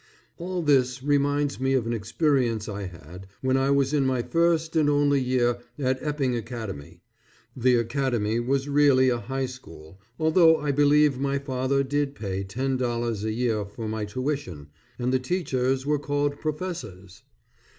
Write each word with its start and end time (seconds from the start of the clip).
All 0.39 0.63
this 0.63 1.03
reminds 1.03 1.59
me 1.59 1.73
of 1.73 1.85
an 1.85 1.93
experience 1.93 2.67
I 2.67 2.87
had 2.87 3.27
when 3.41 3.55
I 3.55 3.69
was 3.69 3.93
in 3.93 4.03
my 4.03 4.23
first 4.23 4.75
and 4.75 4.89
only 4.89 5.21
year 5.21 5.59
at 5.77 5.99
Epping 6.01 6.35
Academy. 6.35 7.03
The 7.55 7.75
Academy 7.75 8.39
was 8.39 8.67
really 8.67 9.09
a 9.09 9.19
high 9.19 9.45
school 9.45 9.99
although 10.17 10.57
I 10.57 10.71
believe 10.71 11.19
my 11.19 11.37
father 11.37 11.83
did 11.83 12.15
pay 12.15 12.43
$10 12.43 13.23
a 13.23 13.31
year 13.31 13.63
for 13.63 13.87
my 13.87 14.05
tuition, 14.05 14.69
and 14.97 15.13
the 15.13 15.19
teachers 15.19 15.85
were 15.85 15.99
called 15.99 16.39
professors. 16.39 17.21